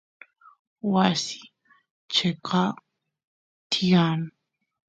wasiy 0.93 1.43
cheqap 2.13 2.75
tiyan 3.71 4.21